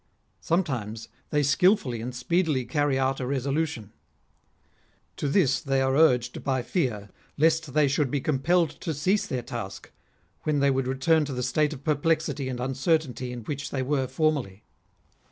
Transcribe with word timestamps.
Sometimes 0.39 1.09
they 1.29 1.43
skilfully 1.43 2.01
and 2.01 2.15
speedily 2.15 2.65
carry 2.65 2.97
out 2.97 3.19
a 3.19 3.27
resolution. 3.27 3.93
To 5.17 5.29
this 5.29 5.61
they 5.61 5.79
are 5.79 5.95
urged 5.95 6.43
by 6.43 6.63
fear 6.63 7.11
lest 7.37 7.75
they 7.75 7.87
should 7.87 8.09
be 8.09 8.19
compelled 8.19 8.71
to 8.81 8.95
cease 8.95 9.27
their 9.27 9.43
task, 9.43 9.91
when 10.41 10.59
they 10.59 10.71
would 10.71 10.87
return 10.87 11.23
to 11.25 11.33
the 11.33 11.43
state 11.43 11.71
of 11.71 11.83
perplexity 11.83 12.49
and 12.49 12.59
uncertainty 12.59 13.31
in 13.31 13.41
which 13.41 13.69
they 13.69 13.83
were 13.83 14.07
formerly. 14.07 14.63